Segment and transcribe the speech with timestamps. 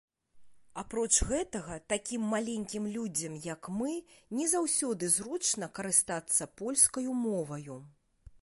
[0.81, 3.91] Апроч гэтага, такім маленькім людзям, як мы,
[4.39, 7.77] не заўсёды зручна карыстацца польскаю моваю.